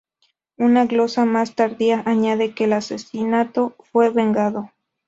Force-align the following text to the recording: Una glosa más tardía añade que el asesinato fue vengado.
Una 0.57 0.87
glosa 0.87 1.25
más 1.25 1.53
tardía 1.53 2.01
añade 2.07 2.55
que 2.55 2.63
el 2.63 2.73
asesinato 2.73 3.75
fue 3.91 4.09
vengado. 4.09 4.71